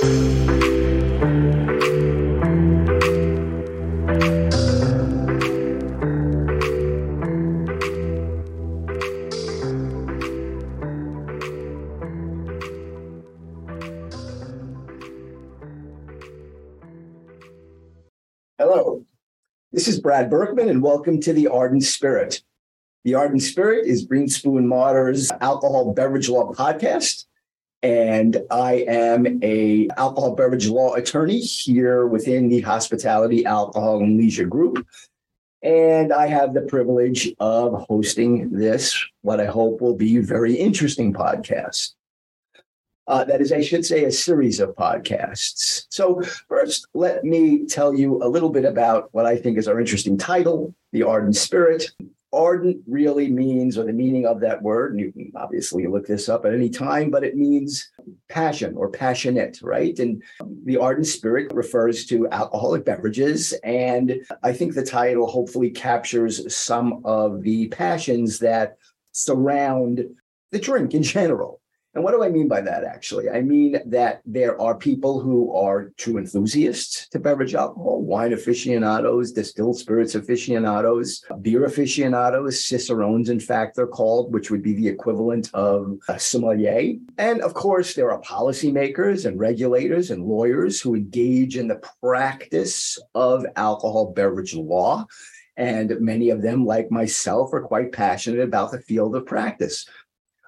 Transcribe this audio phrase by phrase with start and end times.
[0.00, 0.14] Hello,
[19.70, 22.42] this is Brad Berkman, and welcome to the Ardent Spirit.
[23.04, 27.26] The Ardent Spirit is Greenspoon Marder's alcohol beverage law podcast,
[27.82, 34.46] and I am a alcohol beverage law attorney here within the Hospitality Alcohol and Leisure
[34.46, 34.86] Group.
[35.62, 41.12] And I have the privilege of hosting this, what I hope will be very interesting
[41.12, 41.94] podcast.
[43.06, 45.86] Uh, that is, I should say, a series of podcasts.
[45.90, 49.80] So, first, let me tell you a little bit about what I think is our
[49.80, 51.90] interesting title, The Ardent Spirit.
[52.32, 56.28] Ardent really means, or the meaning of that word, and you can obviously look this
[56.28, 57.90] up at any time, but it means
[58.28, 59.98] passion or passionate, right?
[59.98, 60.22] And
[60.64, 63.52] the ardent spirit refers to alcoholic beverages.
[63.64, 68.76] And I think the title hopefully captures some of the passions that
[69.12, 70.04] surround
[70.52, 71.59] the drink in general.
[71.92, 73.28] And what do I mean by that, actually?
[73.28, 79.32] I mean that there are people who are true enthusiasts to beverage alcohol, wine aficionados,
[79.32, 85.50] distilled spirits aficionados, beer aficionados, cicerones, in fact, they're called, which would be the equivalent
[85.52, 86.94] of a sommelier.
[87.18, 93.00] And of course, there are policymakers and regulators and lawyers who engage in the practice
[93.16, 95.06] of alcohol beverage law.
[95.56, 99.86] And many of them, like myself, are quite passionate about the field of practice.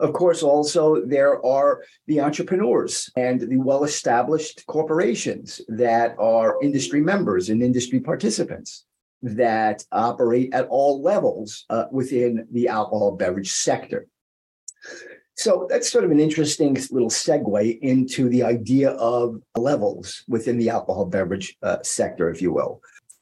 [0.00, 7.00] Of course, also there are the entrepreneurs and the well established corporations that are industry
[7.00, 8.84] members and industry participants
[9.22, 14.06] that operate at all levels uh, within the alcohol beverage sector.
[15.34, 20.70] So that's sort of an interesting little segue into the idea of levels within the
[20.70, 22.80] alcohol beverage uh, sector, if you will.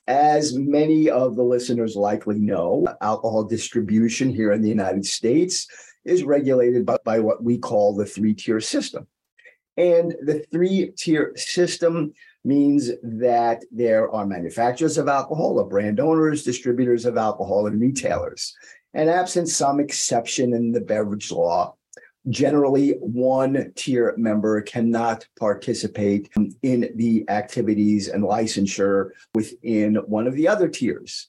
[0.08, 5.66] As many of the listeners likely know, alcohol distribution here in the United States
[6.04, 9.06] is regulated by, by what we call the three tier system.
[9.76, 12.12] And the three tier system
[12.44, 18.54] means that there are manufacturers of alcohol, or brand owners, distributors of alcohol, and retailers.
[18.94, 21.74] And absent some exception in the beverage law,
[22.28, 26.30] generally one tier member cannot participate
[26.62, 31.28] in the activities and licensure within one of the other tiers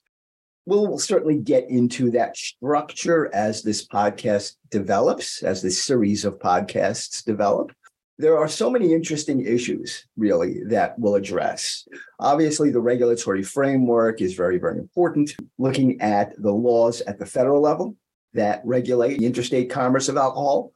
[0.68, 7.24] we'll certainly get into that structure as this podcast develops, as this series of podcasts
[7.24, 7.72] develop.
[8.20, 11.88] There are so many interesting issues, really, that we'll address.
[12.20, 15.36] Obviously, the regulatory framework is very, very important.
[15.58, 17.96] Looking at the laws at the federal level
[18.34, 20.74] that regulate the interstate commerce of alcohol,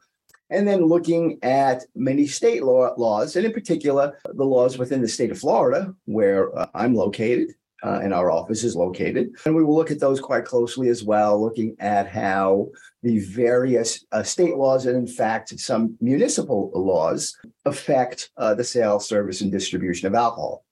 [0.52, 5.08] and then looking at many state law, laws, and in particular, the laws within the
[5.08, 7.48] state of Florida, where uh, I'm located,
[7.82, 9.34] uh, and our office is located.
[9.44, 12.68] And we will look at those quite closely as well, looking at how
[13.02, 19.00] the various uh, state laws and, in fact, some municipal laws affect uh, the sale,
[19.00, 20.64] service, and distribution of alcohol.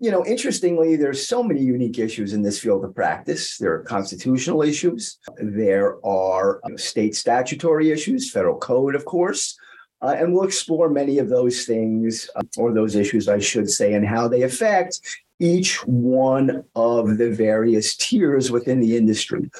[0.00, 3.58] You know, interestingly, there's so many unique issues in this field of practice.
[3.58, 5.18] There are constitutional issues.
[5.38, 9.56] There are state statutory issues, federal code, of course.
[10.02, 13.94] Uh, and we'll explore many of those things, uh, or those issues, I should say,
[13.94, 15.00] and how they affect
[15.40, 19.50] each one of the various tiers within the industry.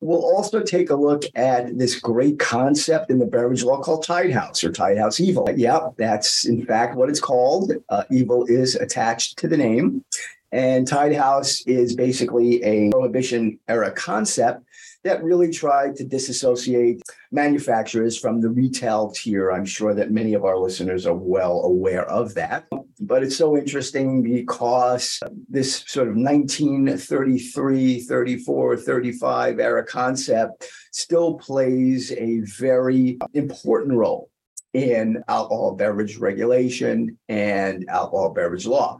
[0.00, 4.32] We'll also take a look at this great concept in the beverage law called Tied
[4.32, 5.48] House or Tied House Evil.
[5.54, 7.72] Yep, that's in fact what it's called.
[7.88, 10.04] Uh, evil is attached to the name.
[10.52, 14.64] And Tied House is basically a prohibition era concept
[15.04, 19.52] that really tried to disassociate manufacturers from the retail tier.
[19.52, 22.66] I'm sure that many of our listeners are well aware of that.
[23.00, 32.10] But it's so interesting because this sort of 1933, 34, 35 era concept still plays
[32.12, 34.30] a very important role
[34.74, 38.98] in alcohol beverage regulation and alcohol beverage law.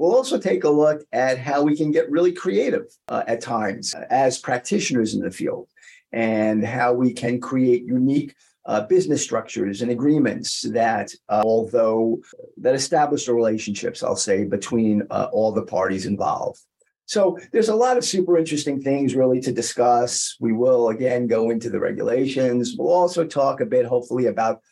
[0.00, 3.94] We'll also take a look at how we can get really creative uh, at times
[4.08, 5.68] as practitioners in the field
[6.10, 12.18] and how we can create unique uh, business structures and agreements that, uh, although
[12.56, 16.60] that establish the relationships, I'll say, between uh, all the parties involved.
[17.04, 20.34] So there's a lot of super interesting things really to discuss.
[20.40, 22.74] We will again go into the regulations.
[22.78, 24.62] We'll also talk a bit, hopefully, about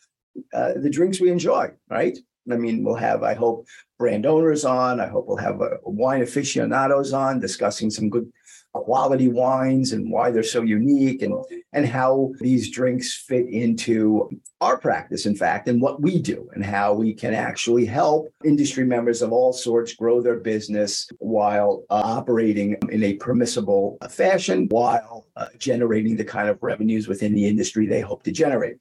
[0.55, 2.17] uh, the drinks we enjoy, right?
[2.53, 3.67] I mean, we'll have, I hope,
[3.99, 5.00] brand owners on.
[5.00, 8.33] I hope we'll have uh, wine aficionados on discussing some good
[8.73, 11.35] quality wines and why they're so unique and,
[11.73, 14.29] and how these drinks fit into
[14.61, 18.85] our practice, in fact, and what we do and how we can actually help industry
[18.85, 25.27] members of all sorts grow their business while uh, operating in a permissible fashion while
[25.37, 28.77] uh, generating the kind of revenues within the industry they hope to generate.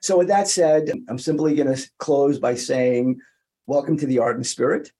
[0.00, 3.20] So, with that said, I'm simply going to close by saying,
[3.66, 4.90] Welcome to the Ardent Spirit.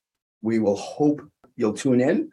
[0.43, 1.23] We will hope
[1.57, 2.31] you'll tune in.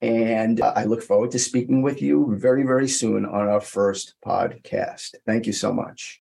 [0.00, 4.14] And uh, I look forward to speaking with you very, very soon on our first
[4.24, 5.14] podcast.
[5.26, 6.22] Thank you so much.